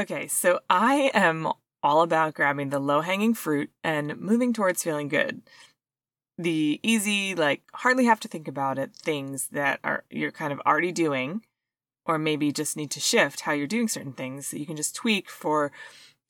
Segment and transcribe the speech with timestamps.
[0.00, 1.46] Okay, so I am
[1.82, 5.42] all about grabbing the low hanging fruit and moving towards feeling good.
[6.38, 10.60] The easy, like hardly have to think about it things that are you're kind of
[10.60, 11.42] already doing,
[12.06, 14.94] or maybe just need to shift how you're doing certain things that you can just
[14.94, 15.70] tweak for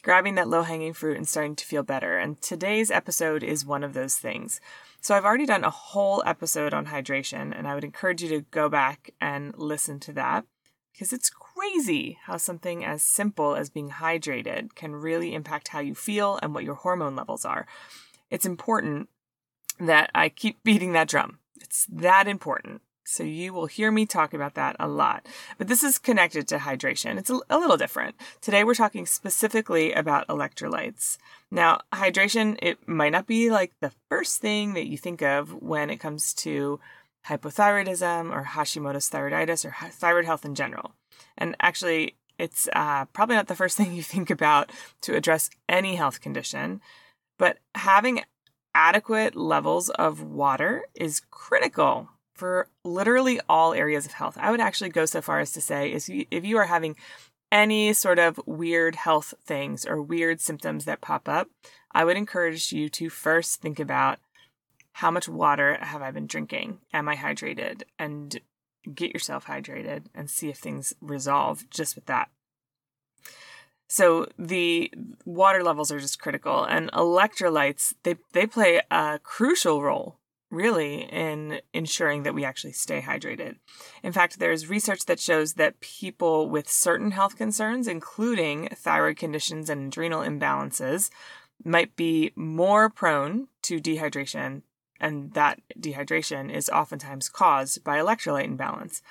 [0.03, 2.19] grabbing that low hanging fruit and starting to feel better.
[2.19, 4.61] And today's episode is one of those things.
[5.01, 8.41] So I've already done a whole episode on hydration, and I would encourage you to
[8.41, 10.45] go back and listen to that
[10.93, 15.95] because it's crazy how something as simple as being hydrated can really impact how you
[15.95, 17.67] feel and what your hormone levels are.
[18.31, 19.09] It's important
[19.79, 21.39] that I keep beating that drum.
[21.61, 22.83] It's that important.
[23.11, 25.27] So you will hear me talk about that a lot.
[25.59, 27.19] But this is connected to hydration.
[27.19, 28.15] It's a, a, little different.
[28.41, 31.19] Today we're talking specifically about electrolytes.
[31.51, 35.91] Now, hydration, it might not be like the first thing that you think of when
[35.91, 36.79] it comes to
[37.29, 40.93] hypothyroidism or Hashimoto's thyroiditis or thyroid health in general.
[41.37, 44.71] And actually, it's uh, probably not the first thing you think about
[45.03, 46.81] to address any health condition,
[47.39, 48.23] but having
[48.75, 54.39] adequate levels of water is critical for literally all areas of health.
[54.41, 56.97] I would actually go so far as to say is if you are having
[57.53, 61.49] any sort of weird health things or weird symptoms that pop up,
[61.93, 64.19] I would encourage you to first think about
[64.93, 66.79] how much water have I been drinking?
[66.93, 67.83] Am I hydrated?
[67.99, 68.41] And
[68.95, 72.31] get yourself hydrated and see if things resolve just with that.
[73.89, 74.93] So the
[75.25, 81.61] water levels are just critical and electrolytes they they play a crucial role really in
[81.73, 83.57] ensuring that we actually stay hydrated.
[84.03, 89.71] In fact, there's research that shows that people with certain health concerns, including thyroid conditions
[89.71, 91.11] and adrenal imbalances,
[91.65, 94.63] might be more prone to dehydration,
[95.01, 99.03] and that dehydration is oftentimes caused by electrolyte imbalance.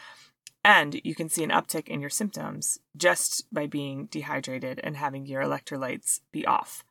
[0.64, 5.26] And you can see an uptick in your symptoms just by being dehydrated and having
[5.26, 6.84] your electrolytes be off.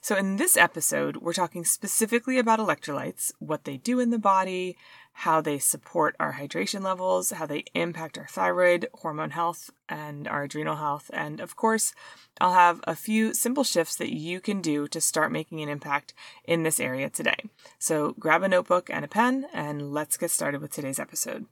[0.00, 4.78] So, in this episode, we're talking specifically about electrolytes, what they do in the body,
[5.20, 10.44] how they support our hydration levels, how they impact our thyroid, hormone health, and our
[10.44, 11.10] adrenal health.
[11.12, 11.92] And of course,
[12.40, 16.14] I'll have a few simple shifts that you can do to start making an impact
[16.44, 17.50] in this area today.
[17.78, 21.44] So, grab a notebook and a pen, and let's get started with today's episode.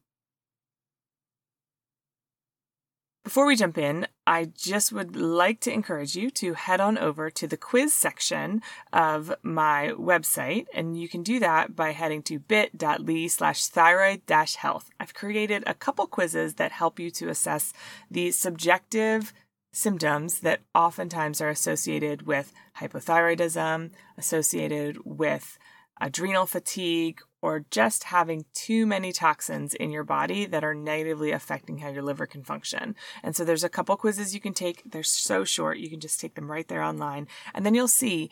[3.28, 7.28] Before we jump in, I just would like to encourage you to head on over
[7.28, 12.38] to the quiz section of my website, and you can do that by heading to
[12.38, 14.22] bit.ly slash thyroid
[14.56, 14.88] health.
[14.98, 17.74] I've created a couple quizzes that help you to assess
[18.10, 19.34] the subjective
[19.74, 25.58] symptoms that oftentimes are associated with hypothyroidism, associated with
[26.00, 31.78] adrenal fatigue, or just having too many toxins in your body that are negatively affecting
[31.78, 32.96] how your liver can function.
[33.22, 34.82] And so there's a couple quizzes you can take.
[34.84, 37.28] They're so short, you can just take them right there online.
[37.54, 38.30] And then you'll see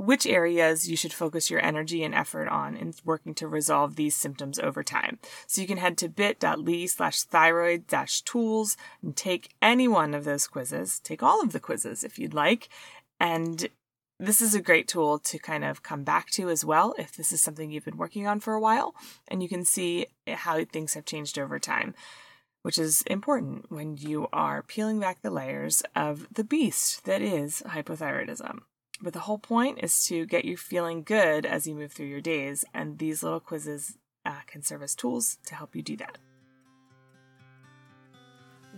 [0.00, 4.16] which areas you should focus your energy and effort on in working to resolve these
[4.16, 5.18] symptoms over time.
[5.46, 10.24] So you can head to bit.ly slash thyroid dash tools and take any one of
[10.24, 12.70] those quizzes, take all of the quizzes if you'd like,
[13.20, 13.68] and
[14.20, 17.32] this is a great tool to kind of come back to as well if this
[17.32, 18.94] is something you've been working on for a while
[19.28, 21.94] and you can see how things have changed over time
[22.62, 27.62] which is important when you are peeling back the layers of the beast that is
[27.66, 28.58] hypothyroidism.
[29.00, 32.20] But the whole point is to get you feeling good as you move through your
[32.20, 36.18] days and these little quizzes uh, can serve as tools to help you do that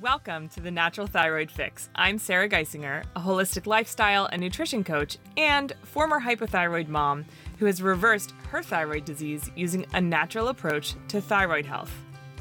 [0.02, 1.88] Welcome to the Natural Thyroid Fix.
[1.94, 7.24] I'm Sarah Geissinger, a holistic lifestyle and nutrition coach and former hypothyroid mom
[7.60, 11.92] who has reversed her thyroid disease using a natural approach to thyroid health.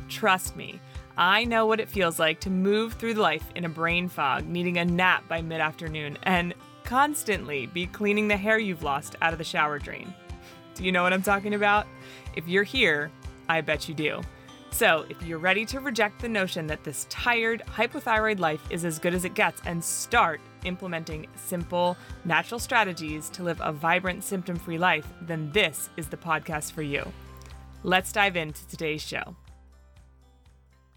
[0.10, 0.82] Trust me,
[1.16, 4.80] I know what it feels like to move through life in a brain fog, needing
[4.80, 9.38] a nap by mid afternoon, and constantly be cleaning the hair you've lost out of
[9.38, 10.12] the shower drain.
[10.74, 11.86] Do you know what I'm talking about?
[12.36, 13.12] If you're here,
[13.48, 14.22] I bet you do.
[14.74, 18.98] So, if you're ready to reject the notion that this tired, hypothyroid life is as
[19.00, 24.56] good as it gets and start implementing simple, natural strategies to live a vibrant, symptom
[24.56, 27.06] free life, then this is the podcast for you.
[27.84, 29.36] Let's dive into today's show.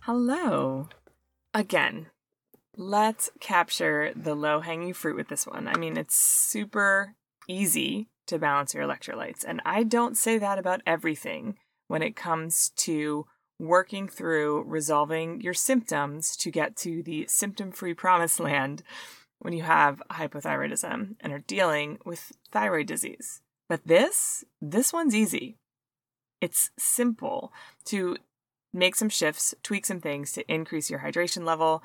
[0.00, 0.88] Hello.
[1.52, 2.06] Again,
[2.76, 5.66] let's capture the low hanging fruit with this one.
[5.66, 7.16] I mean, it's super
[7.48, 12.70] easy to balance your electrolytes, and I don't say that about everything when it comes
[12.76, 13.26] to
[13.58, 18.82] working through resolving your symptoms to get to the symptom free promised land
[19.38, 23.40] when you have hypothyroidism and are dealing with thyroid disease.
[23.68, 25.56] But this, this one's easy.
[26.40, 27.52] It's simple
[27.86, 28.16] to
[28.72, 31.82] make some shifts, tweak some things to increase your hydration level,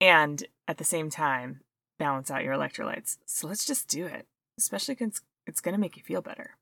[0.00, 1.60] and at the same time,
[1.98, 3.18] balance out your electrolytes.
[3.26, 4.26] So let's just do it,
[4.58, 6.56] especially because it's going to make you feel better.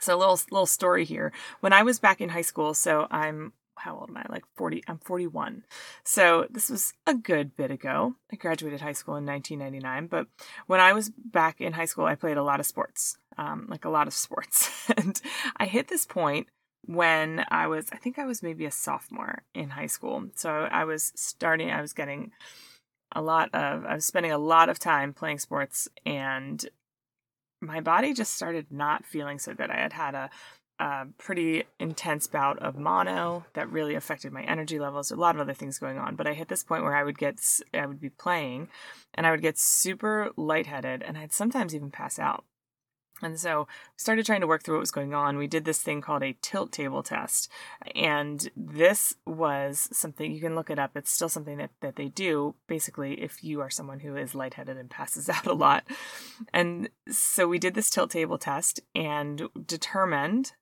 [0.00, 1.32] So a little little story here.
[1.60, 4.24] When I was back in high school, so I'm how old am I?
[4.28, 5.64] Like 40, I'm 41.
[6.04, 8.14] So this was a good bit ago.
[8.32, 10.26] I graduated high school in 1999, but
[10.66, 13.84] when I was back in high school, I played a lot of sports, um, like
[13.84, 14.90] a lot of sports.
[14.96, 15.20] and
[15.56, 16.48] I hit this point
[16.86, 20.24] when I was, I think I was maybe a sophomore in high school.
[20.34, 22.32] So I was starting, I was getting
[23.12, 26.64] a lot of, I was spending a lot of time playing sports and
[27.66, 29.70] my body just started not feeling so good.
[29.70, 30.30] I had had a
[30.78, 35.10] a pretty intense bout of mono that really affected my energy levels.
[35.10, 37.18] A lot of other things going on, but I hit this point where I would
[37.18, 37.40] get,
[37.72, 38.68] I would be playing,
[39.14, 42.44] and I would get super lightheaded, and I'd sometimes even pass out.
[43.22, 43.66] And so
[43.96, 45.38] started trying to work through what was going on.
[45.38, 47.50] We did this thing called a tilt table test.
[47.94, 50.96] And this was something you can look it up.
[50.96, 54.76] It's still something that, that they do basically if you are someone who is lightheaded
[54.76, 55.84] and passes out a lot.
[56.52, 60.52] And so we did this tilt table test and determined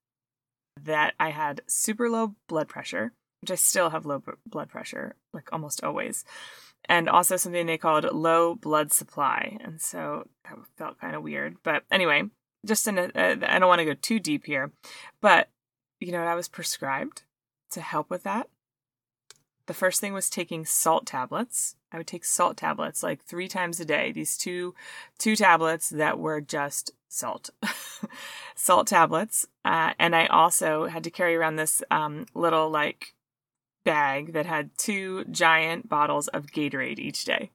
[0.80, 5.52] that I had super low blood pressure, which I still have low blood pressure, like
[5.52, 6.24] almost always,
[6.88, 9.56] and also something they called low blood supply.
[9.62, 11.56] And so that felt kind of weird.
[11.62, 12.24] But anyway,
[12.64, 14.72] just in a, uh, I don't want to go too deep here,
[15.20, 15.48] but
[16.00, 17.22] you know, I was prescribed
[17.70, 18.48] to help with that.
[19.66, 21.76] The first thing was taking salt tablets.
[21.90, 24.12] I would take salt tablets like three times a day.
[24.12, 24.74] These two
[25.18, 27.50] two tablets that were just salt,
[28.54, 29.46] salt tablets.
[29.64, 33.14] Uh, and I also had to carry around this um, little like
[33.84, 37.50] bag that had two giant bottles of Gatorade each day.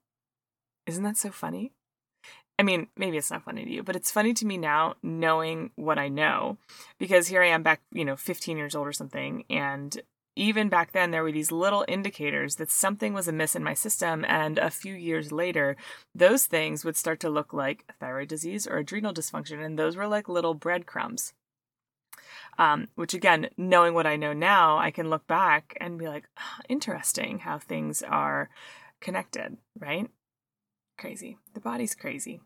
[0.87, 1.73] Isn't that so funny?
[2.59, 5.71] I mean, maybe it's not funny to you, but it's funny to me now knowing
[5.77, 6.57] what I know
[6.97, 9.97] because here I am back, you know, 15 years old or something, and
[10.35, 14.23] even back then, there were these little indicators that something was amiss in my system.
[14.25, 15.75] And a few years later,
[16.15, 19.63] those things would start to look like thyroid disease or adrenal dysfunction.
[19.63, 21.33] And those were like little breadcrumbs.
[22.57, 26.29] Um, which, again, knowing what I know now, I can look back and be like,
[26.37, 28.49] oh, interesting how things are
[29.01, 30.09] connected, right?
[30.97, 31.37] Crazy.
[31.53, 32.39] The body's crazy.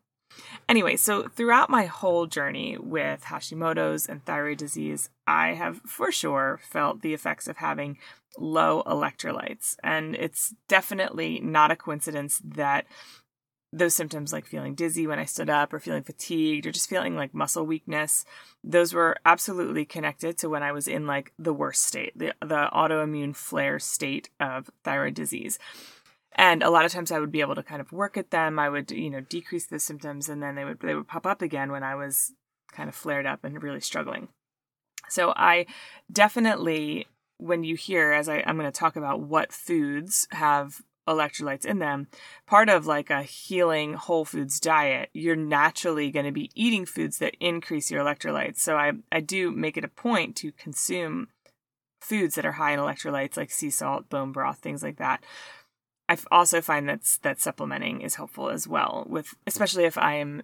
[0.69, 6.59] Anyway, so throughout my whole journey with Hashimoto's and thyroid disease, I have for sure
[6.63, 7.97] felt the effects of having
[8.37, 9.75] low electrolytes.
[9.83, 12.85] And it's definitely not a coincidence that
[13.73, 17.15] those symptoms like feeling dizzy when I stood up or feeling fatigued or just feeling
[17.15, 18.23] like muscle weakness,
[18.63, 22.69] those were absolutely connected to when I was in like the worst state, the, the
[22.71, 25.57] autoimmune flare state of thyroid disease.
[26.35, 28.57] And a lot of times I would be able to kind of work at them.
[28.57, 31.41] I would, you know, decrease the symptoms and then they would they would pop up
[31.41, 32.33] again when I was
[32.71, 34.29] kind of flared up and really struggling.
[35.09, 35.67] So I
[36.11, 37.07] definitely
[37.37, 41.79] when you hear as I, I'm going to talk about what foods have electrolytes in
[41.79, 42.07] them,
[42.47, 47.17] part of like a healing whole foods diet, you're naturally going to be eating foods
[47.17, 48.59] that increase your electrolytes.
[48.59, 51.27] So I, I do make it a point to consume
[51.99, 55.23] foods that are high in electrolytes like sea salt, bone broth, things like that.
[56.09, 60.43] I also find that that supplementing is helpful as well with especially if I am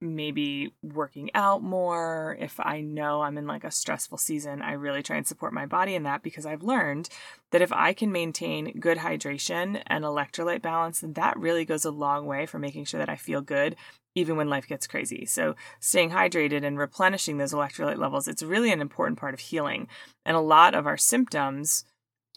[0.00, 5.02] maybe working out more, if I know I'm in like a stressful season, I really
[5.02, 7.08] try and support my body in that because I've learned
[7.50, 11.90] that if I can maintain good hydration and electrolyte balance, then that really goes a
[11.90, 13.76] long way for making sure that I feel good
[14.14, 15.26] even when life gets crazy.
[15.26, 19.88] So, staying hydrated and replenishing those electrolyte levels, it's really an important part of healing.
[20.24, 21.84] And a lot of our symptoms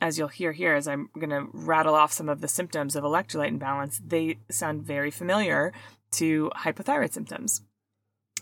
[0.01, 3.03] as you'll hear here, as I'm going to rattle off some of the symptoms of
[3.03, 5.73] electrolyte imbalance, they sound very familiar
[6.11, 7.61] to hypothyroid symptoms.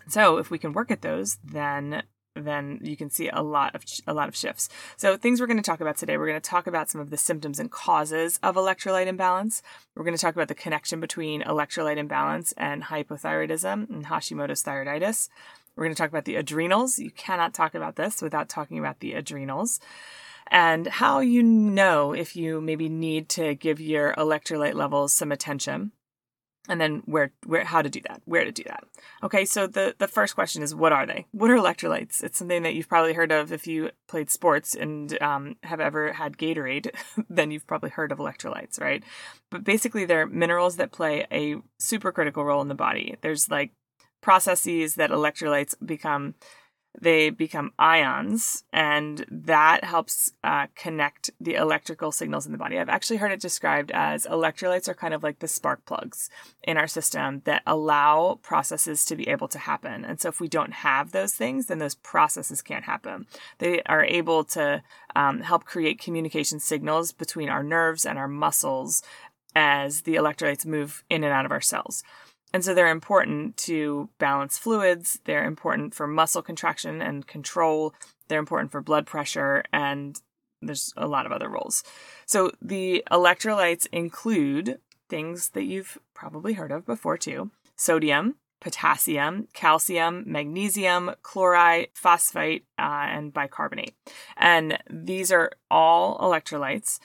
[0.07, 2.03] So if we can work at those, then
[2.37, 4.67] then you can see a lot of a lot of shifts.
[4.97, 7.09] So things we're going to talk about today, we're going to talk about some of
[7.09, 9.61] the symptoms and causes of electrolyte imbalance.
[9.95, 15.29] We're going to talk about the connection between electrolyte imbalance and hypothyroidism and Hashimoto's thyroiditis.
[15.75, 16.99] We're going to talk about the adrenals.
[16.99, 19.79] You cannot talk about this without talking about the adrenals
[20.47, 25.91] and how you know if you maybe need to give your electrolyte levels some attention.
[26.67, 28.85] And then where where how to do that where to do that.
[29.21, 31.27] Okay so the the first question is what are they?
[31.31, 32.23] What are electrolytes?
[32.23, 36.13] It's something that you've probably heard of if you played sports and um, have ever
[36.13, 36.89] had gatorade
[37.29, 39.03] then you've probably heard of electrolytes right?
[39.51, 43.15] But basically they're minerals that play a super critical role in the body.
[43.21, 43.71] There's like
[44.23, 46.33] processes that electrolytes become
[46.99, 52.77] they become ions, and that helps uh, connect the electrical signals in the body.
[52.77, 56.29] I've actually heard it described as electrolytes are kind of like the spark plugs
[56.63, 60.05] in our system that allow processes to be able to happen.
[60.05, 63.27] And so, if we don't have those things, then those processes can't happen.
[63.59, 64.83] They are able to
[65.15, 69.03] um, help create communication signals between our nerves and our muscles
[69.55, 72.03] as the electrolytes move in and out of our cells.
[72.53, 77.93] And so they're important to balance fluids, they're important for muscle contraction and control,
[78.27, 80.21] they're important for blood pressure, and
[80.61, 81.83] there's a lot of other roles.
[82.25, 90.23] So the electrolytes include things that you've probably heard of before too sodium, potassium, calcium,
[90.25, 93.93] magnesium, chloride, phosphate, uh, and bicarbonate.
[94.37, 96.99] And these are all electrolytes.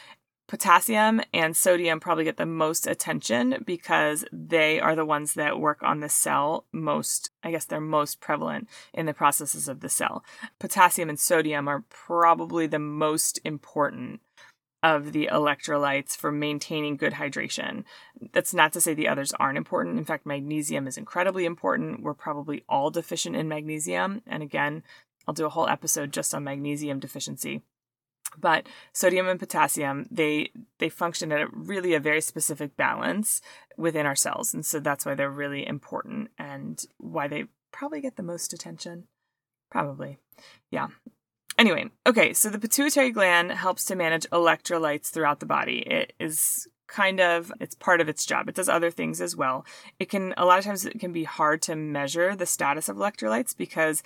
[0.50, 5.80] Potassium and sodium probably get the most attention because they are the ones that work
[5.80, 10.24] on the cell most, I guess they're most prevalent in the processes of the cell.
[10.58, 14.22] Potassium and sodium are probably the most important
[14.82, 17.84] of the electrolytes for maintaining good hydration.
[18.32, 19.98] That's not to say the others aren't important.
[19.98, 22.02] In fact, magnesium is incredibly important.
[22.02, 24.22] We're probably all deficient in magnesium.
[24.26, 24.82] And again,
[25.28, 27.62] I'll do a whole episode just on magnesium deficiency.
[28.38, 33.40] But sodium and potassium, they they function at a really a very specific balance
[33.76, 34.54] within our cells.
[34.54, 39.04] And so that's why they're really important and why they probably get the most attention.
[39.70, 40.18] Probably.
[40.70, 40.88] Yeah.
[41.58, 45.80] Anyway, okay, so the pituitary gland helps to manage electrolytes throughout the body.
[45.80, 48.48] It is kind of it's part of its job.
[48.48, 49.64] It does other things as well.
[49.98, 52.96] It can a lot of times it can be hard to measure the status of
[52.96, 54.02] electrolytes because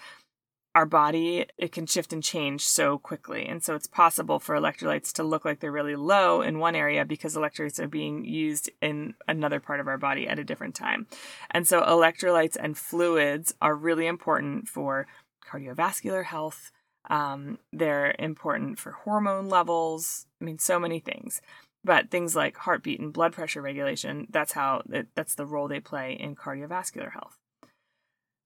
[0.75, 5.13] our body it can shift and change so quickly and so it's possible for electrolytes
[5.13, 9.15] to look like they're really low in one area because electrolytes are being used in
[9.29, 11.07] another part of our body at a different time
[11.51, 15.07] and so electrolytes and fluids are really important for
[15.49, 16.73] cardiovascular health
[17.11, 20.27] um, they're important for hormone levels.
[20.41, 21.41] I mean, so many things.
[21.85, 24.83] But things like heartbeat and blood pressure regulation, that's how
[25.15, 27.37] that's the role they play in cardiovascular health.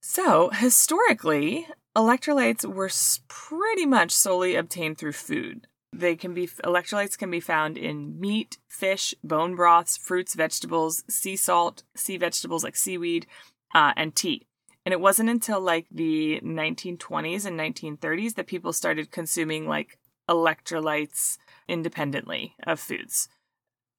[0.02, 1.68] So, historically,
[1.99, 2.90] electrolytes were
[3.26, 5.67] pretty much solely obtained through food.
[5.93, 11.35] They can be electrolytes can be found in meat, fish, bone broths, fruits, vegetables, sea
[11.35, 13.26] salt, sea vegetables like seaweed,
[13.75, 14.47] uh, and tea.
[14.87, 19.99] And it wasn't until like the 1920s and 1930s that people started consuming like
[20.31, 23.28] electrolytes independently of foods.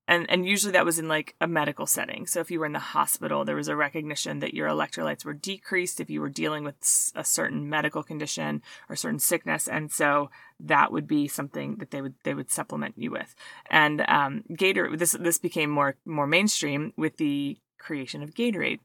[0.10, 2.25] And, and usually that was in like a medical setting.
[2.25, 5.36] So if you were in the hospital, there was a recognition that your electrolytes were
[5.36, 6.78] decreased if you were dealing with
[7.13, 12.01] a certain medical condition or certain sickness, and so that would be something that they
[12.01, 13.36] would they would supplement you with.
[13.70, 18.80] And um, Gator this this became more more mainstream with the creation of Gatorade.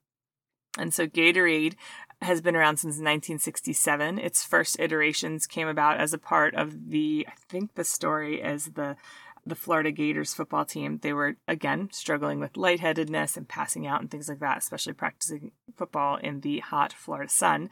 [0.76, 1.74] And so Gatorade
[2.20, 4.18] has been around since 1967.
[4.18, 8.72] Its first iterations came about as a part of the, I think the story is
[8.74, 8.96] the
[9.46, 10.98] the Florida Gators football team.
[11.02, 15.52] They were again struggling with lightheadedness and passing out and things like that, especially practicing
[15.76, 17.70] football in the hot Florida sun.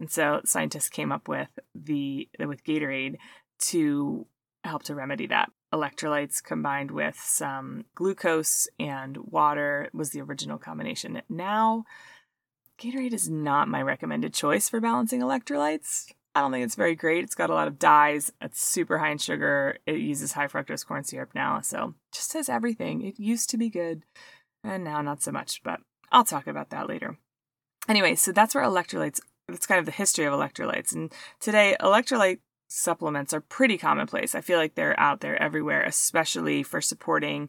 [0.00, 3.16] And so scientists came up with the with Gatorade
[3.60, 4.26] to
[4.64, 5.50] help to remedy that.
[5.72, 11.22] Electrolytes combined with some glucose and water was the original combination.
[11.28, 11.84] Now
[12.78, 16.12] Gatorade is not my recommended choice for balancing electrolytes.
[16.34, 17.24] I don't think it's very great.
[17.24, 18.32] It's got a lot of dyes.
[18.40, 19.78] It's super high in sugar.
[19.86, 21.60] It uses high fructose corn syrup now.
[21.60, 23.02] So just says everything.
[23.02, 24.04] It used to be good
[24.64, 27.18] and now not so much, but I'll talk about that later.
[27.88, 30.94] Anyway, so that's where electrolytes, that's kind of the history of electrolytes.
[30.94, 34.34] And today, electrolyte supplements are pretty commonplace.
[34.34, 37.48] I feel like they're out there everywhere, especially for supporting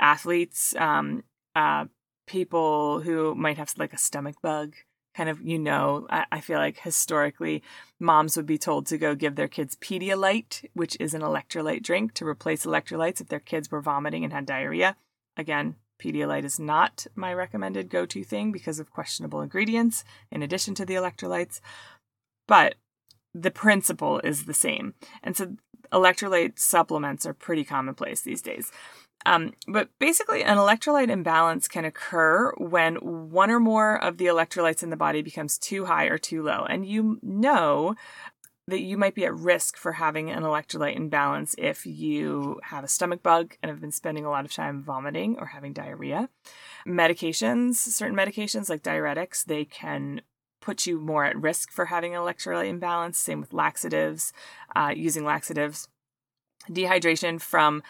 [0.00, 1.24] athletes, um,
[1.54, 1.86] uh,
[2.26, 4.74] people who might have like a stomach bug
[5.14, 7.62] kind of you know I, I, feel like historically
[8.00, 12.14] moms would be told to go give their kids pedialyte which is an electrolyte drink
[12.14, 14.96] to replace electrolytes if their kids were vomiting and had diarrhea.
[15.36, 20.84] Again pedialyte is not my recommended go-to thing because of questionable ingredients in addition to
[20.84, 21.60] the electrolytes
[22.48, 22.74] but
[23.34, 24.94] the principle is the same.
[25.22, 25.56] And so
[25.92, 28.70] electrolyte supplements are pretty commonplace these days
[29.26, 34.82] um, but basically, an electrolyte imbalance can occur when one or more of the electrolytes
[34.82, 36.64] in the body becomes too high or too low.
[36.68, 37.94] And you know
[38.68, 42.88] that you might be at risk for having an electrolyte imbalance if you have a
[42.88, 46.28] stomach bug and have been spending a lot of time vomiting or having diarrhea.
[46.86, 50.20] Medications, certain medications like diuretics, they can
[50.60, 53.18] put you more at risk for having an electrolyte imbalance.
[53.18, 54.32] Same with laxatives,
[54.76, 55.88] uh, using laxatives.
[56.70, 57.82] Dehydration from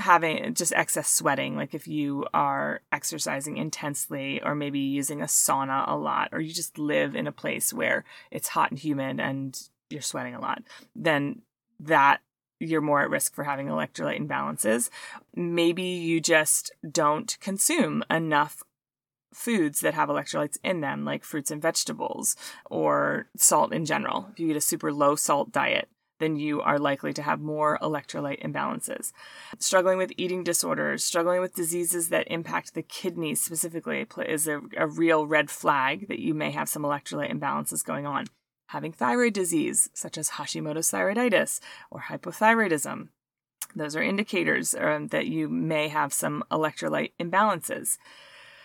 [0.00, 5.84] having just excess sweating, like if you are exercising intensely or maybe using a sauna
[5.86, 9.68] a lot, or you just live in a place where it's hot and humid and
[9.88, 10.62] you're sweating a lot,
[10.94, 11.42] then
[11.78, 12.20] that
[12.58, 14.90] you're more at risk for having electrolyte imbalances.
[15.34, 18.62] Maybe you just don't consume enough
[19.32, 22.36] foods that have electrolytes in them, like fruits and vegetables
[22.70, 24.28] or salt in general.
[24.32, 25.88] If you eat a super low salt diet,
[26.20, 29.12] then you are likely to have more electrolyte imbalances.
[29.58, 34.86] Struggling with eating disorders, struggling with diseases that impact the kidneys specifically is a, a
[34.86, 38.26] real red flag that you may have some electrolyte imbalances going on.
[38.68, 41.58] Having thyroid disease, such as Hashimoto's thyroiditis
[41.90, 43.08] or hypothyroidism,
[43.74, 47.98] those are indicators um, that you may have some electrolyte imbalances.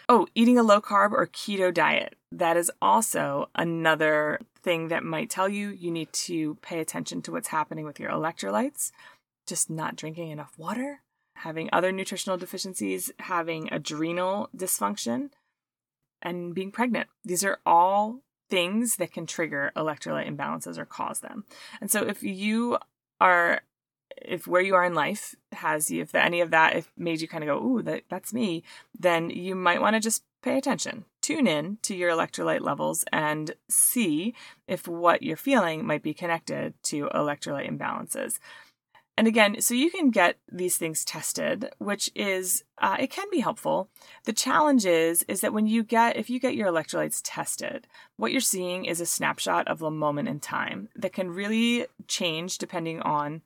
[0.07, 2.15] Oh, eating a low carb or keto diet.
[2.35, 7.31] That is also another thing that might tell you you need to pay attention to
[7.31, 8.91] what's happening with your electrolytes.
[9.47, 10.99] Just not drinking enough water,
[11.35, 15.29] having other nutritional deficiencies, having adrenal dysfunction,
[16.21, 17.07] and being pregnant.
[17.23, 21.45] These are all things that can trigger electrolyte imbalances or cause them.
[21.79, 22.79] And so if you
[23.21, 23.61] are
[24.17, 27.29] if where you are in life has you, if any of that if made you
[27.29, 28.61] kind of go, ooh, that, that's me,
[28.99, 31.05] then you might want to just pay attention.
[31.25, 34.35] Tune in to your electrolyte levels and see
[34.67, 38.37] if what you're feeling might be connected to electrolyte imbalances.
[39.17, 43.39] And again, so you can get these things tested, which is uh, it can be
[43.39, 43.89] helpful.
[44.25, 48.31] The challenge is is that when you get if you get your electrolytes tested, what
[48.31, 53.01] you're seeing is a snapshot of a moment in time that can really change depending
[53.01, 53.41] on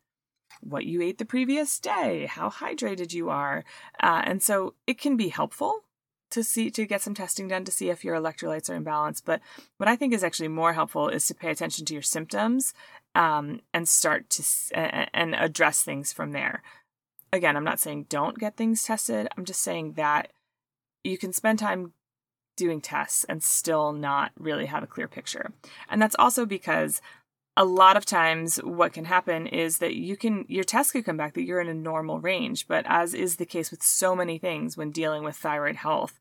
[0.59, 3.63] what you ate the previous day, how hydrated you are.
[4.03, 5.85] Uh, and so it can be helpful
[6.31, 9.21] to see to get some testing done to see if your electrolytes are in balance.
[9.21, 9.41] But
[9.77, 12.73] what I think is actually more helpful is to pay attention to your symptoms
[13.15, 14.43] um, and start to
[14.75, 16.61] uh, and address things from there.
[17.31, 19.27] Again, I'm not saying don't get things tested.
[19.37, 20.31] I'm just saying that
[21.03, 21.93] you can spend time
[22.57, 25.53] doing tests and still not really have a clear picture.
[25.89, 27.01] And that's also because
[27.59, 31.17] a lot of times what can happen is that you can your test could come
[31.17, 34.37] back that you're in a normal range but as is the case with so many
[34.37, 36.19] things when dealing with thyroid health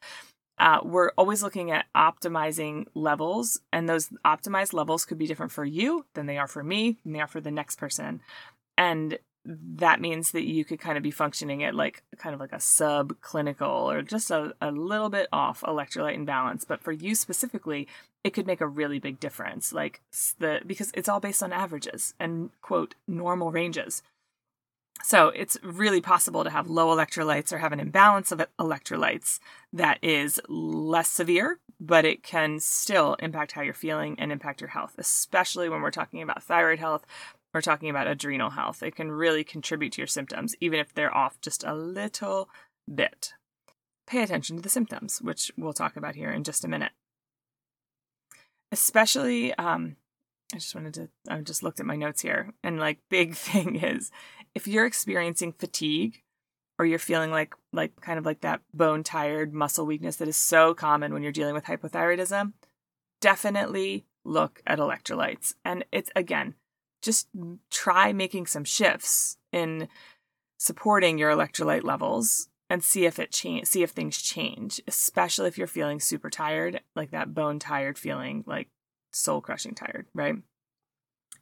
[0.59, 5.65] uh, we're always looking at optimizing levels and those optimized levels could be different for
[5.65, 8.21] you than they are for me than they are for the next person.
[8.77, 9.19] And
[9.49, 12.57] that means that you could kind of be functioning at like kind of like a
[12.57, 16.65] subclinical or just a, a little bit off electrolyte imbalance.
[16.65, 17.89] But for you specifically,
[18.25, 19.73] it could make a really big difference.
[19.73, 20.03] Like
[20.39, 24.03] the because it's all based on averages and quote normal ranges.
[25.03, 29.39] So it's really possible to have low electrolytes or have an imbalance of electrolytes
[29.73, 34.71] that is less severe, but it can still impact how you're feeling and impact your
[34.71, 37.07] health, especially when we're talking about thyroid health,
[37.59, 38.85] we're talking about adrenal health.
[38.85, 42.49] It can really contribute to your symptoms, even if they're off just a little
[42.95, 43.33] bit.
[44.07, 46.93] Pay attention to the symptoms, which we'll talk about here in just a minute.
[48.71, 49.97] Especially, um,
[50.55, 53.75] I just wanted to, I just looked at my notes here, and like, big thing
[53.75, 54.13] is
[54.55, 56.23] if you're experiencing fatigue
[56.79, 60.37] or you're feeling like, like kind of like that bone tired muscle weakness that is
[60.37, 62.53] so common when you're dealing with hypothyroidism,
[63.21, 65.55] definitely look at electrolytes.
[65.65, 66.55] And it's again,
[67.03, 67.29] just
[67.71, 69.89] try making some shifts in
[70.59, 75.57] supporting your electrolyte levels and see if it change see if things change especially if
[75.57, 78.69] you're feeling super tired like that bone tired feeling like
[79.13, 80.37] soul crushing tired right?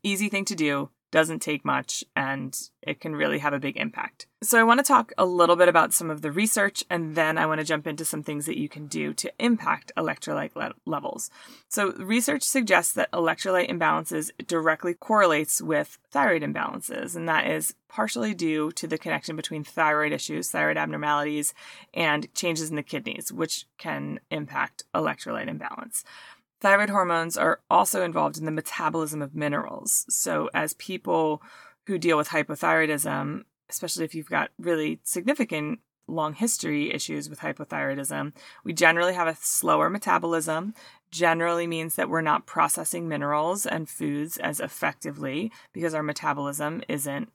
[0.03, 4.27] Easy thing to do doesn't take much and it can really have a big impact.
[4.42, 7.38] So, I want to talk a little bit about some of the research and then
[7.38, 10.75] I want to jump into some things that you can do to impact electrolyte le-
[10.85, 11.31] levels.
[11.69, 18.35] So, research suggests that electrolyte imbalances directly correlates with thyroid imbalances, and that is partially
[18.35, 21.55] due to the connection between thyroid issues, thyroid abnormalities,
[21.95, 26.05] and changes in the kidneys, which can impact electrolyte imbalance.
[26.66, 30.05] Thyroid hormones are also involved in the metabolism of minerals.
[30.09, 31.40] So, as people
[31.87, 38.33] who deal with hypothyroidism, especially if you've got really significant long history issues with hypothyroidism,
[38.64, 40.74] we generally have a slower metabolism.
[41.12, 47.31] Generally means that we're not processing minerals and foods as effectively because our metabolism isn't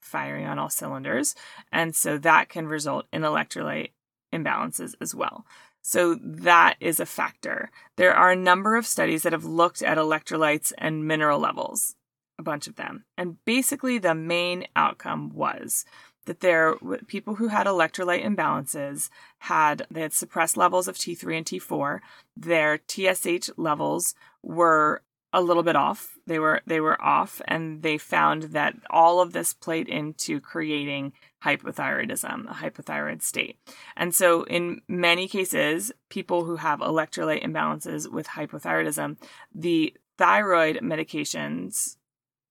[0.00, 1.34] firing on all cylinders.
[1.70, 3.90] And so that can result in electrolyte
[4.32, 5.44] imbalances as well.
[5.82, 7.70] So that is a factor.
[7.96, 11.96] There are a number of studies that have looked at electrolytes and mineral levels,
[12.38, 13.04] a bunch of them.
[13.16, 15.84] And basically, the main outcome was
[16.26, 21.46] that there people who had electrolyte imbalances had they had suppressed levels of T3 and
[21.46, 22.00] T4.
[22.36, 26.18] Their TSH levels were a little bit off.
[26.26, 31.12] They were they were off and they found that all of this played into creating
[31.44, 33.58] hypothyroidism, a hypothyroid state.
[33.96, 39.16] And so, in many cases, people who have electrolyte imbalances with hypothyroidism,
[39.54, 41.96] the thyroid medications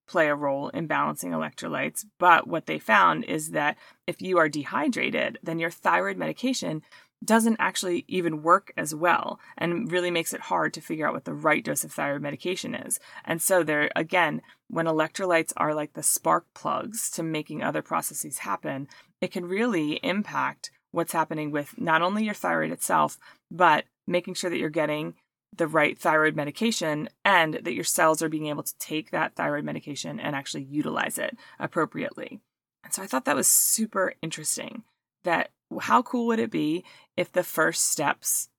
[0.07, 2.03] play a role in balancing electrolytes.
[2.17, 6.81] But what they found is that if you are dehydrated, then your thyroid medication
[7.23, 11.25] doesn't actually even work as well and really makes it hard to figure out what
[11.25, 12.99] the right dose of thyroid medication is.
[13.25, 18.39] And so there again, when electrolytes are like the spark plugs to making other processes
[18.39, 18.88] happen,
[19.19, 23.17] it can really impact what's happening with not only your thyroid itself,
[23.51, 25.15] but making sure that you're getting
[25.55, 29.63] the right thyroid medication and that your cells are being able to take that thyroid
[29.63, 32.39] medication and actually utilize it appropriately.
[32.84, 34.84] And so I thought that was super interesting
[35.23, 35.49] that
[35.82, 36.84] how cool would it be
[37.15, 38.49] if the first steps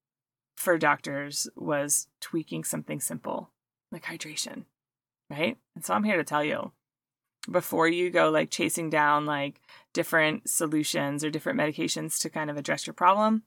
[0.56, 3.50] for doctors was tweaking something simple
[3.90, 4.64] like hydration,
[5.28, 5.56] right?
[5.74, 6.72] And so I'm here to tell you
[7.50, 9.60] before you go like chasing down like
[9.92, 13.42] different solutions or different medications to kind of address your problem,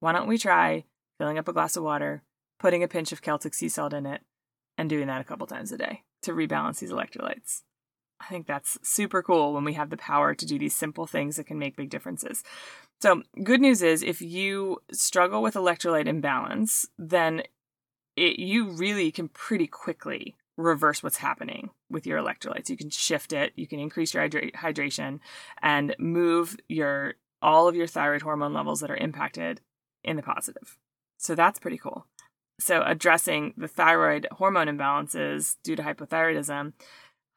[0.00, 0.84] why don't we try
[1.18, 2.22] filling up a glass of water,
[2.58, 4.22] putting a pinch of Celtic sea salt in it,
[4.76, 7.62] and doing that a couple times a day to rebalance these electrolytes?
[8.20, 11.36] I think that's super cool when we have the power to do these simple things
[11.36, 12.42] that can make big differences.
[13.04, 17.42] So, good news is if you struggle with electrolyte imbalance, then
[18.16, 22.70] it, you really can pretty quickly reverse what's happening with your electrolytes.
[22.70, 25.18] You can shift it, you can increase your hydra- hydration
[25.60, 29.60] and move your all of your thyroid hormone levels that are impacted
[30.02, 30.78] in the positive.
[31.18, 32.06] So that's pretty cool.
[32.58, 36.72] So addressing the thyroid hormone imbalances due to hypothyroidism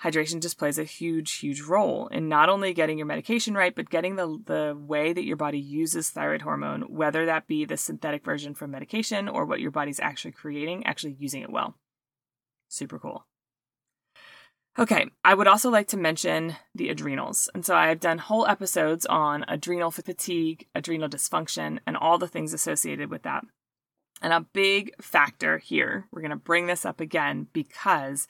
[0.03, 3.89] hydration just plays a huge, huge role in not only getting your medication right, but
[3.89, 8.23] getting the, the way that your body uses thyroid hormone, whether that be the synthetic
[8.23, 11.75] version from medication or what your body's actually creating, actually using it well.
[12.67, 13.25] Super cool.
[14.79, 17.49] Okay, I would also like to mention the adrenals.
[17.55, 22.53] And so I've done whole episodes on adrenal fatigue, adrenal dysfunction, and all the things
[22.53, 23.43] associated with that.
[24.21, 28.27] And a big factor here, we're going to bring this up again because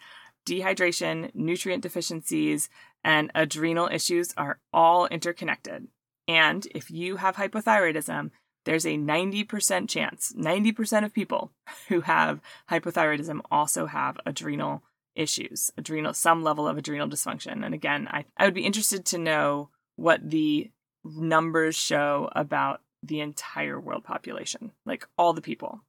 [0.48, 2.70] dehydration, nutrient deficiencies,
[3.04, 5.88] and adrenal issues are all interconnected.
[6.28, 8.32] And if you have hypothyroidism,
[8.66, 11.52] there's a 90% chance, 90% of people
[11.90, 14.84] who have hypothyroidism also have adrenal
[15.16, 17.66] issues, adrenal, some level of adrenal dysfunction.
[17.66, 20.72] And again, I, I would be interested to know what the
[21.04, 25.82] numbers show about the entire world population, like all the people.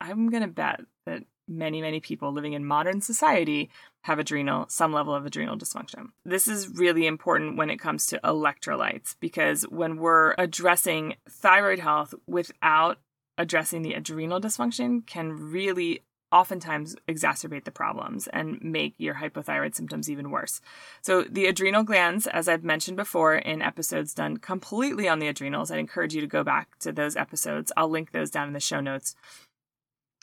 [0.00, 3.70] I'm to bet that many, many people living in modern society
[4.02, 6.10] have adrenal, some level of adrenal dysfunction.
[6.24, 12.14] This is really important when it comes to electrolytes because when we're addressing thyroid health
[12.26, 12.98] without
[13.36, 20.08] addressing the adrenal dysfunction can really oftentimes exacerbate the problems and make your hypothyroid symptoms
[20.08, 20.60] even worse.
[21.02, 25.70] So, the adrenal glands, as I've mentioned before in episodes done completely on the adrenals,
[25.70, 27.72] I'd encourage you to go back to those episodes.
[27.76, 29.16] I'll link those down in the show notes.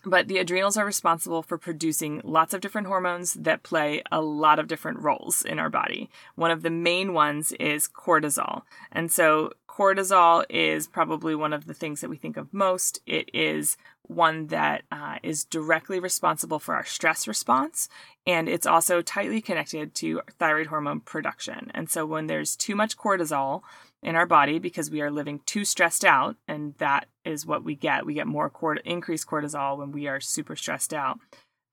[0.07, 4.57] But the adrenals are responsible for producing lots of different hormones that play a lot
[4.57, 6.09] of different roles in our body.
[6.35, 8.61] One of the main ones is cortisol.
[8.89, 13.01] And so, cortisol is probably one of the things that we think of most.
[13.05, 17.89] It is one that uh, is directly responsible for our stress response,
[18.25, 21.69] and it's also tightly connected to thyroid hormone production.
[21.73, 23.61] And so, when there's too much cortisol,
[24.03, 27.75] in our body because we are living too stressed out and that is what we
[27.75, 28.05] get.
[28.05, 28.51] We get more
[28.85, 31.19] increased cortisol when we are super stressed out.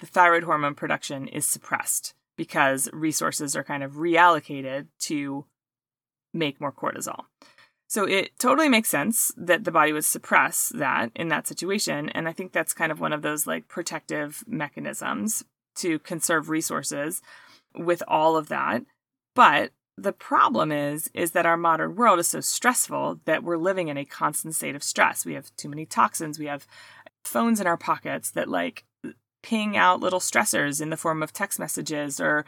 [0.01, 5.45] The thyroid hormone production is suppressed because resources are kind of reallocated to
[6.33, 7.25] make more cortisol.
[7.87, 12.27] So it totally makes sense that the body would suppress that in that situation and
[12.27, 15.45] i think that's kind of one of those like protective mechanisms
[15.77, 17.23] to conserve resources
[17.75, 18.83] with all of that.
[19.35, 23.89] But the problem is is that our modern world is so stressful that we're living
[23.89, 25.25] in a constant state of stress.
[25.25, 26.67] We have too many toxins, we have
[27.25, 28.85] phones in our pockets that like
[29.43, 32.45] ping out little stressors in the form of text messages or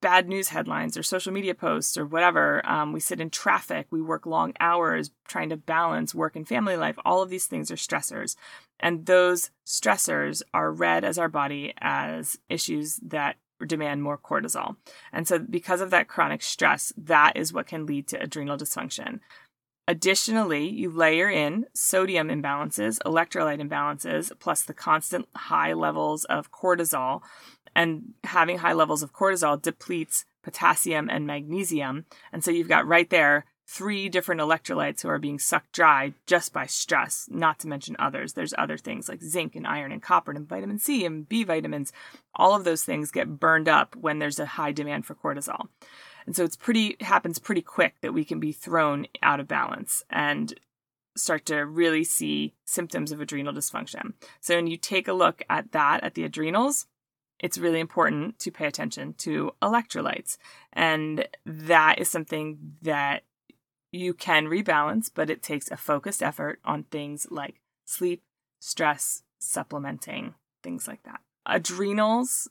[0.00, 2.60] bad news headlines or social media posts or whatever.
[2.66, 6.76] Um, we sit in traffic, we work long hours trying to balance work and family
[6.76, 6.98] life.
[7.04, 8.36] All of these things are stressors.
[8.80, 14.76] And those stressors are read as our body as issues that demand more cortisol.
[15.12, 19.20] And so, because of that chronic stress, that is what can lead to adrenal dysfunction.
[19.86, 27.20] Additionally, you layer in sodium imbalances, electrolyte imbalances, plus the constant high levels of cortisol.
[27.76, 32.06] And having high levels of cortisol depletes potassium and magnesium.
[32.32, 36.52] And so you've got right there three different electrolytes who are being sucked dry just
[36.52, 38.34] by stress, not to mention others.
[38.34, 41.92] There's other things like zinc and iron and copper and vitamin C and B vitamins.
[42.34, 45.68] All of those things get burned up when there's a high demand for cortisol.
[46.26, 50.04] And so it's pretty happens pretty quick that we can be thrown out of balance
[50.10, 50.54] and
[51.16, 54.14] start to really see symptoms of adrenal dysfunction.
[54.40, 56.86] So when you take a look at that at the adrenals,
[57.38, 60.36] it's really important to pay attention to electrolytes.
[60.72, 63.22] And that is something that
[63.94, 68.22] you can rebalance, but it takes a focused effort on things like sleep,
[68.58, 71.20] stress, supplementing, things like that.
[71.46, 72.48] Adrenals,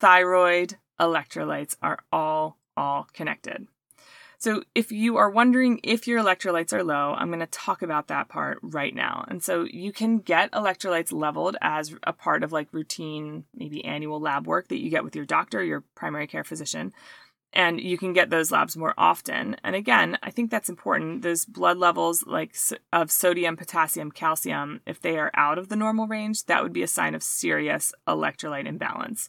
[0.00, 3.68] thyroid, electrolytes are all all connected.
[4.38, 8.08] So, if you are wondering if your electrolytes are low, I'm going to talk about
[8.08, 9.24] that part right now.
[9.28, 14.18] And so, you can get electrolytes leveled as a part of like routine, maybe annual
[14.18, 16.92] lab work that you get with your doctor, your primary care physician.
[17.52, 19.56] And you can get those labs more often.
[19.62, 21.22] And again, I think that's important.
[21.22, 22.56] Those blood levels, like
[22.92, 26.82] of sodium, potassium, calcium, if they are out of the normal range, that would be
[26.82, 29.28] a sign of serious electrolyte imbalance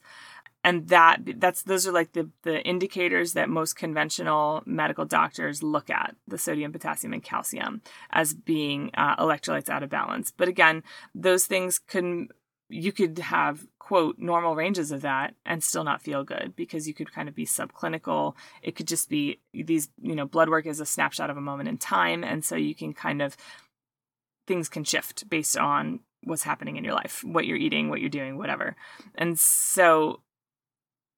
[0.64, 5.90] and that that's those are like the the indicators that most conventional medical doctors look
[5.90, 7.82] at the sodium potassium and calcium
[8.12, 10.84] as being uh, electrolytes out of balance but again
[11.14, 12.30] those things can
[12.74, 16.94] you could have quote normal ranges of that and still not feel good because you
[16.94, 20.80] could kind of be subclinical it could just be these you know blood work is
[20.80, 23.38] a snapshot of a moment in time and so you can kind of
[24.48, 28.10] things can shift based on what's happening in your life what you're eating what you're
[28.10, 28.76] doing whatever
[29.16, 30.22] and so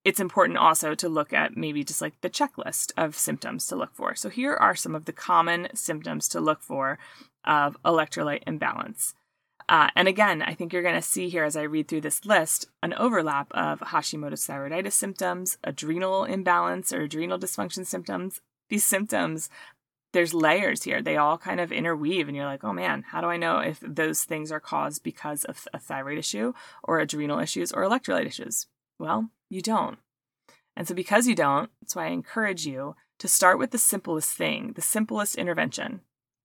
[0.03, 3.95] it's important also to look at maybe just like the checklist of symptoms to look
[3.95, 4.13] for.
[4.13, 6.99] So here are some of the common symptoms to look for
[7.43, 9.15] of electrolyte imbalance.
[9.67, 12.25] Uh, and again, I think you're going to see here as I read through this
[12.25, 18.41] list an overlap of Hashimoto's thyroiditis symptoms, adrenal imbalance or adrenal dysfunction symptoms.
[18.69, 19.49] These symptoms,
[20.13, 21.01] there's layers here.
[21.01, 23.79] They all kind of interweave, and you're like, oh man, how do I know if
[23.81, 28.67] those things are caused because of a thyroid issue or adrenal issues or electrolyte issues?
[28.99, 29.97] Well, you don't.
[30.77, 34.37] And so, because you don't, that's why I encourage you to start with the simplest
[34.37, 36.01] thing, the simplest intervention.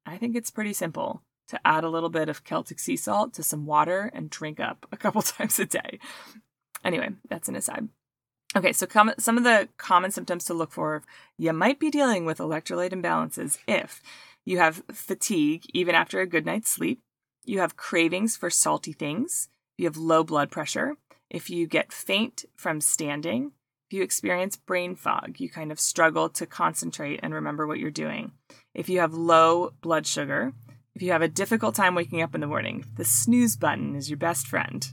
[0.07, 3.43] I think it's pretty simple to add a little bit of Celtic sea salt to
[3.43, 5.99] some water and drink up a couple times a day.
[6.85, 7.89] Anyway, that's an aside.
[8.57, 11.03] Okay, so com- some of the common symptoms to look for
[11.37, 14.03] you might be dealing with electrolyte imbalances if
[14.45, 17.01] you have fatigue even after a good night's sleep,
[17.45, 20.95] you have cravings for salty things, you have low blood pressure,
[21.29, 23.53] if you get faint from standing,
[23.89, 27.91] if you experience brain fog, you kind of struggle to concentrate and remember what you're
[27.91, 28.33] doing.
[28.75, 30.53] If you have low blood sugar,
[31.01, 34.11] if you have a difficult time waking up in the morning, the snooze button is
[34.11, 34.87] your best friend.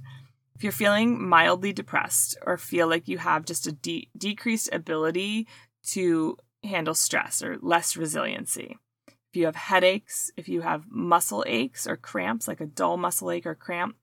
[0.55, 5.49] If you're feeling mildly depressed or feel like you have just a de- decreased ability
[5.87, 8.77] to handle stress or less resiliency.
[9.05, 13.29] If you have headaches, if you have muscle aches or cramps, like a dull muscle
[13.29, 13.97] ache or cramp,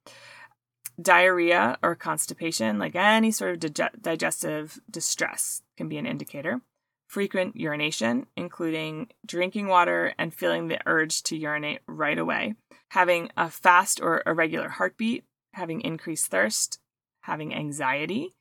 [1.00, 6.60] Diarrhea or constipation, like any sort of dig- digestive distress, can be an indicator.
[7.06, 12.54] Frequent urination, including drinking water and feeling the urge to urinate right away.
[12.90, 16.78] Having a fast or irregular heartbeat, having increased thirst,
[17.22, 18.34] having anxiety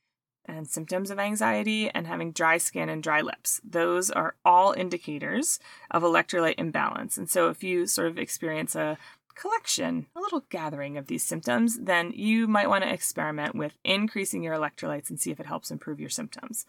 [0.45, 3.62] and symptoms of anxiety, and having dry skin and dry lips.
[3.63, 7.17] Those are all indicators of electrolyte imbalance.
[7.17, 8.97] And so, if you sort of experience a
[9.36, 14.43] collection, a little gathering of these symptoms, then you might want to experiment with increasing
[14.43, 16.65] your electrolytes and see if it helps improve your symptoms.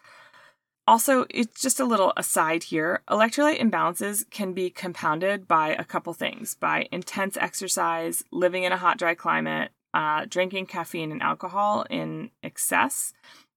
[0.86, 6.12] Also, it's just a little aside here electrolyte imbalances can be compounded by a couple
[6.12, 11.86] things by intense exercise, living in a hot, dry climate, uh, drinking caffeine and alcohol
[11.88, 13.14] in excess.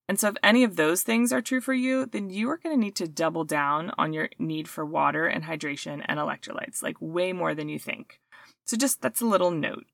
[0.08, 2.74] And so, if any of those things are true for you, then you are going
[2.74, 6.96] to need to double down on your need for water and hydration and electrolytes, like
[6.98, 8.20] way more than you think.
[8.64, 9.84] So, just that's a little note.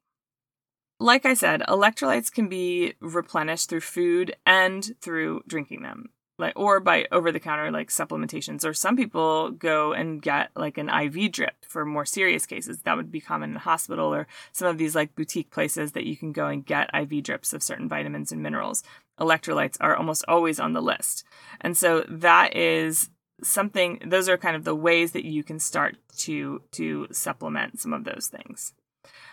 [1.00, 6.10] Like I said, electrolytes can be replenished through food and through drinking them.
[6.38, 10.78] Like or by over the counter like supplementations or some people go and get like
[10.78, 12.82] an IV drip for more serious cases.
[12.82, 16.06] That would be common in a hospital or some of these like boutique places that
[16.06, 18.82] you can go and get IV drips of certain vitamins and minerals.
[19.20, 21.24] Electrolytes are almost always on the list.
[21.60, 23.10] And so that is
[23.42, 27.92] something those are kind of the ways that you can start to to supplement some
[27.92, 28.72] of those things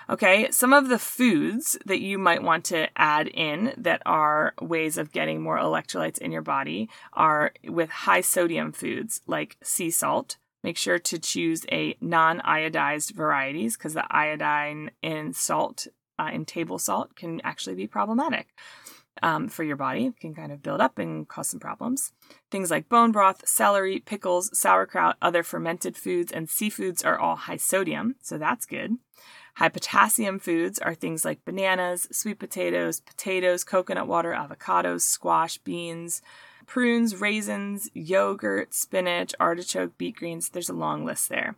[0.09, 4.97] okay some of the foods that you might want to add in that are ways
[4.97, 10.37] of getting more electrolytes in your body are with high sodium foods like sea salt
[10.63, 15.87] make sure to choose a non-iodized varieties because the iodine in salt
[16.19, 18.47] uh, in table salt can actually be problematic
[19.21, 20.07] um, for your body.
[20.07, 22.13] It can kind of build up and cause some problems.
[22.49, 27.57] Things like bone broth, celery, pickles, sauerkraut, other fermented foods, and seafoods are all high
[27.57, 28.97] sodium, so that's good.
[29.55, 36.21] High potassium foods are things like bananas, sweet potatoes, potatoes, coconut water, avocados, squash, beans,
[36.65, 40.49] prunes, raisins, yogurt, spinach, artichoke, beet greens.
[40.49, 41.55] There's a long list there.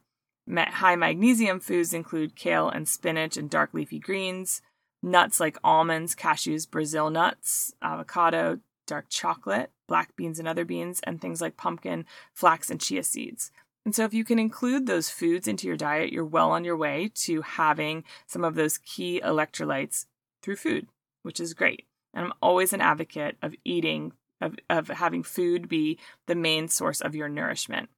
[0.56, 4.62] High magnesium foods include kale and spinach and dark leafy greens
[5.04, 11.22] nuts like almonds, cashews, Brazil nuts, avocado, dark chocolate, black beans and other beans, and
[11.22, 13.52] things like pumpkin, flax, and chia seeds.
[13.86, 16.78] And so, if you can include those foods into your diet, you're well on your
[16.78, 20.06] way to having some of those key electrolytes
[20.42, 20.88] through food,
[21.22, 21.86] which is great.
[22.14, 27.02] And I'm always an advocate of eating, of, of having food be the main source
[27.02, 27.90] of your nourishment.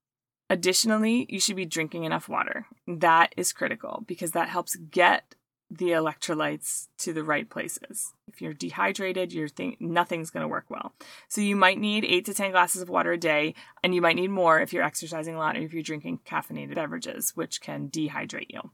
[0.50, 2.68] Additionally, you should be drinking enough water.
[2.88, 5.36] That is critical because that helps get
[5.70, 8.14] the electrolytes to the right places.
[8.28, 10.94] If you're dehydrated, you're think nothing's going to work well.
[11.28, 14.16] So you might need 8 to 10 glasses of water a day and you might
[14.16, 17.90] need more if you're exercising a lot or if you're drinking caffeinated beverages which can
[17.90, 18.72] dehydrate you.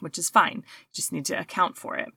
[0.00, 0.56] Which is fine.
[0.56, 2.08] You just need to account for it.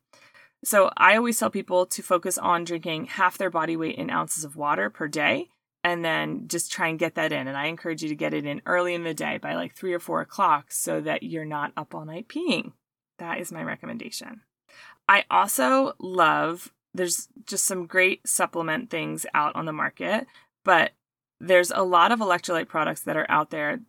[0.64, 4.44] So I always tell people to focus on drinking half their body weight in ounces
[4.44, 5.50] of water per day
[5.84, 7.48] and then just try and get that in.
[7.48, 9.94] And I encourage you to get it in early in the day by like three
[9.94, 12.74] or four o'clock so that you're not up all night peeing.
[13.22, 14.42] That is my recommendation.
[15.08, 20.26] I also love, there's just some great supplement things out on the market,
[20.66, 20.94] but
[21.40, 23.80] there's a lot of electrolyte products that are out there,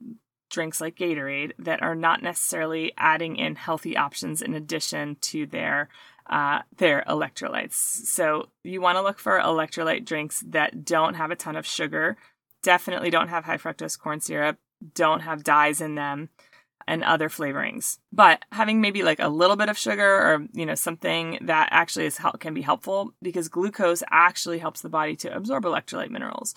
[0.51, 5.89] drinks like Gatorade, that are not necessarily adding in healthy options in addition to their
[6.29, 7.73] uh, their electrolytes.
[7.73, 12.19] So you want to look for electrolyte drinks that don't have a ton of sugar,
[12.63, 14.59] definitely don't have high fructose corn syrup,
[14.95, 16.29] don't have dyes in them,
[16.87, 17.99] and other flavorings.
[18.13, 22.07] But having maybe like a little bit of sugar or you know something that actually
[22.07, 26.55] is can be helpful because glucose actually helps the body to absorb electrolyte minerals.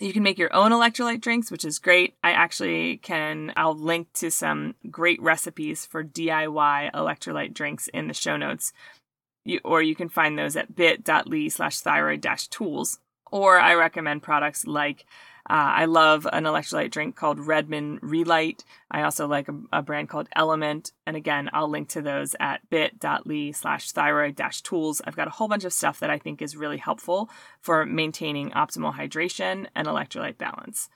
[0.00, 2.14] You can make your own electrolyte drinks, which is great.
[2.24, 8.14] I actually can, I'll link to some great recipes for DIY electrolyte drinks in the
[8.14, 8.72] show notes
[9.44, 12.98] you, or you can find those at bit.ly slash thyroid dash tools.
[13.30, 15.06] Or I recommend products like
[15.50, 18.64] uh, I love an electrolyte drink called Redmond Re-Lyte.
[18.90, 20.92] I also like a, a brand called LMNT.
[21.06, 25.02] And again, I'll link to those at bit.ly slash thyroid dash tools.
[25.04, 27.28] I've got a whole bunch of stuff that I think is really helpful
[27.60, 30.88] for maintaining optimal hydration and electrolyte balance.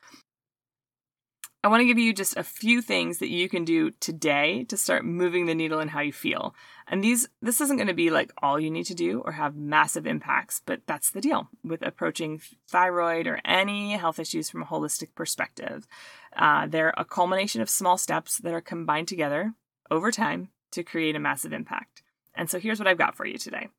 [1.67, 4.77] I want to give you just a few things that you can do today to
[4.77, 6.55] start moving the needle in how you feel.
[6.87, 9.57] And these this isn't going to be like all you need to do or have
[9.57, 14.67] massive impacts, but that's the deal with approaching thyroid or any health issues from a
[14.67, 15.89] holistic perspective.
[16.37, 19.53] Uh, they're a culmination of small steps that are combined together
[19.91, 22.05] over time to create a massive impact.
[22.37, 23.71] And so here's what I've got for you today.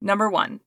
[0.00, 0.62] Number one,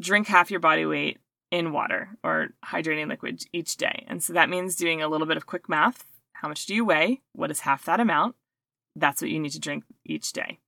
[0.00, 1.18] drink half your body weight
[1.54, 4.04] in water or hydrating liquid each day.
[4.08, 6.04] And so that means doing a little bit of quick math.
[6.32, 7.20] How much do you weigh?
[7.32, 8.34] What is half that amount?
[8.96, 10.58] That's what you need to drink each day.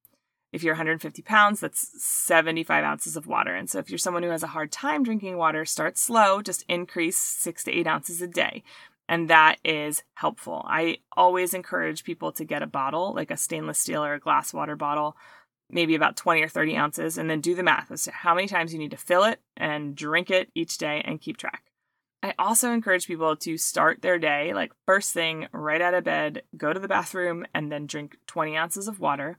[0.53, 3.53] If you're 150 pounds, that's 75 ounces of water.
[3.53, 6.65] And so if you're someone who has a hard time drinking water, start slow, just
[6.69, 8.63] increase six to eight ounces a day.
[9.09, 10.65] And that is helpful.
[10.69, 14.55] I always encourage people to get a bottle, like a stainless steel or a glass
[14.55, 15.17] water bottle,
[15.71, 18.47] maybe about 20 or 30 ounces, and then do the math as to how many
[18.47, 21.65] times you need to fill it and drink it each day and keep track.
[22.23, 26.43] I also encourage people to start their day like first thing right out of bed,
[26.57, 29.39] go to the bathroom, and then drink 20 ounces of water.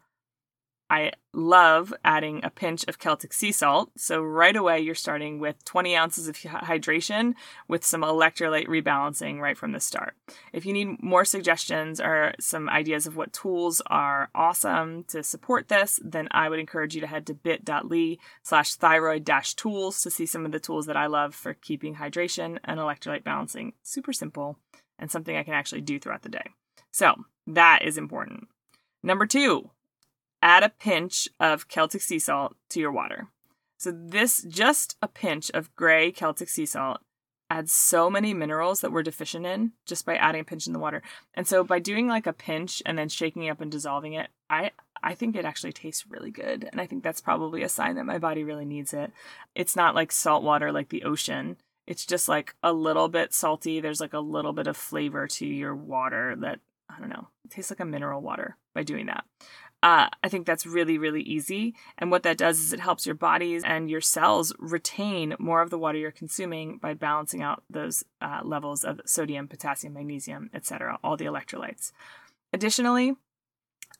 [0.90, 3.92] I love adding a pinch of Celtic sea salt.
[3.98, 7.34] So, right away, you're starting with 20 ounces of hydration
[7.68, 10.16] with some electrolyte rebalancing right from the start.
[10.54, 15.68] If you need more suggestions or some ideas of what tools are awesome to support
[15.68, 20.10] this, then I would encourage you to head to bit.ly slash thyroid dash tools to
[20.10, 24.14] see some of the tools that I love for keeping hydration and electrolyte balancing super
[24.14, 24.58] simple
[24.98, 26.50] and something I can actually do throughout the day.
[26.92, 28.48] So, that is important.
[29.04, 29.70] Number two,
[30.42, 33.28] add a pinch of Celtic sea salt to your water.
[33.78, 37.02] So, this just a pinch of gray Celtic sea salt
[37.50, 40.80] adds so many minerals that we're deficient in just by adding a pinch in the
[40.80, 41.02] water.
[41.34, 44.30] And so, by doing like a pinch and then shaking it up and dissolving it,
[44.50, 44.72] I
[45.04, 46.68] I think it actually tastes really good.
[46.72, 49.12] And I think that's probably a sign that my body really needs it.
[49.56, 51.58] It's not like salt water like the ocean.
[51.86, 53.80] It's just like a little bit salty.
[53.80, 57.28] There's like a little bit of flavor to your water that I don't know.
[57.46, 59.26] It tastes like a mineral water by doing that.
[59.84, 61.76] Uh, I think that's really, really easy.
[61.98, 65.70] And what that does is it helps your bodies and your cells retain more of
[65.70, 70.98] the water you're consuming by balancing out those uh, levels of sodium, potassium, magnesium, etc.,
[71.04, 71.92] all the electrolytes.
[72.52, 73.16] Additionally,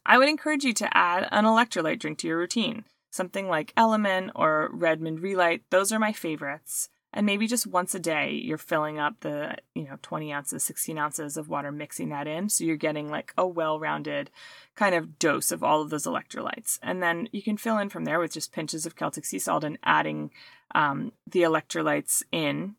[0.06, 2.86] I would encourage you to add an electrolyte drink to your routine.
[3.12, 8.00] Something like LMNT or Redmond Re-Lyte, those are my favorites and maybe just once a
[8.00, 12.28] day you're filling up the you know 20 ounces 16 ounces of water mixing that
[12.28, 12.50] in.
[12.50, 14.30] So you're getting like a well-rounded
[14.76, 16.80] kind of dose of all of those electrolytes.
[16.84, 19.64] And then you can fill in from there with just pinches of celtic sea salt
[19.64, 20.32] and adding
[20.76, 22.76] um, the electrolytes in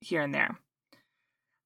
[0.00, 0.58] here and there.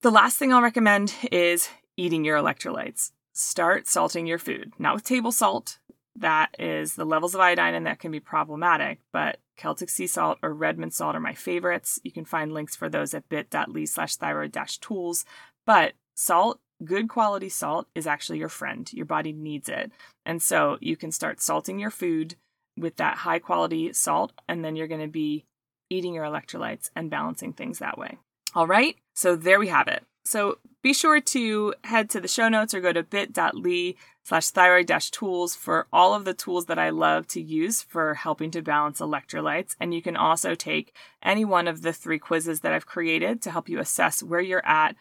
[0.01, 3.13] The last thing i'll recommend is eating your electrolytes.
[3.35, 5.79] Start salting your food not with table salt
[6.17, 10.39] that is the levels of iodine and that can be problematic but celtic sea salt
[10.43, 14.17] or redmond salt are my favorites you can find links for those at bit.ly slash
[14.17, 15.25] thyroid dash tools
[15.65, 18.93] but salt good quality salt is actually your friend.
[18.93, 19.93] Your body needs it.
[20.25, 22.37] And so you can start salting your food
[22.77, 25.45] with that high quality salt, and then you're going to be
[25.91, 28.19] eating your electrolytes and balancing things that way.
[28.55, 30.05] All right, so there we have it.
[30.25, 33.95] So be sure to head to the show notes or go to bit.ly
[34.25, 38.15] slash thyroid dash tools for all of the tools that I love to use for
[38.15, 39.75] helping to balance electrolytes.
[39.81, 43.51] And you can also take any one of the three quizzes that I've created to
[43.51, 44.97] help you assess where you're at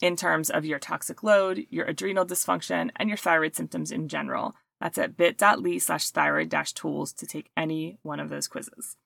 [0.00, 4.54] in terms of your toxic load, your adrenal dysfunction, and your thyroid symptoms in general.
[4.80, 8.96] That's at bit.ly slash thyroid dash tools to take any one of those quizzes.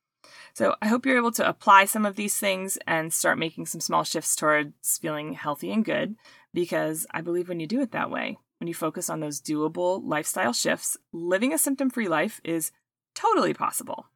[0.53, 3.81] So I hope you're able to apply some of these things and start making some
[3.81, 6.17] small shifts towards feeling healthy and good
[6.53, 10.03] because I believe when you do it that way, when you focus on those doable
[10.05, 12.71] lifestyle shifts, living a symptom free life is
[13.15, 14.07] totally possible.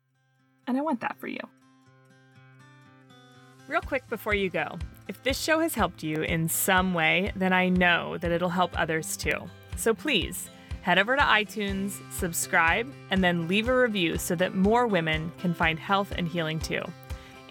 [0.67, 1.41] And I want that for you.
[3.67, 4.79] Real quick before you go,
[5.09, 8.79] if this show has helped you in some way, then I know that it'll help
[8.79, 9.49] others too.
[9.77, 10.51] So please,
[10.83, 15.55] head over to iTunes, subscribe, and then leave a review so that more women can
[15.55, 16.83] find health and healing too.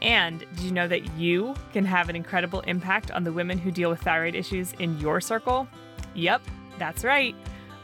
[0.04, 3.72] And did you know that you can have an incredible impact on the women who
[3.72, 5.68] deal with thyroid issues in your circle?
[6.14, 6.44] Yep,
[6.80, 7.36] that's right.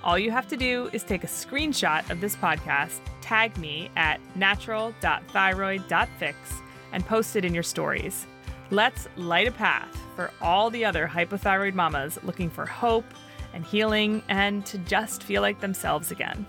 [0.03, 4.19] All you have to do is take a screenshot of this podcast, tag me at
[4.35, 6.37] natural.thyroid.fix,
[6.91, 8.25] and post it in your stories.
[8.71, 13.05] Let's light a path for all the other hypothyroid mamas looking for hope
[13.53, 16.45] and healing and to just feel like themselves again.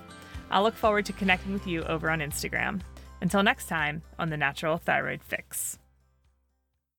[0.50, 2.80] I'll look forward to connecting with you over on Instagram.
[3.20, 5.79] Until next time on the Natural Thyroid Fix.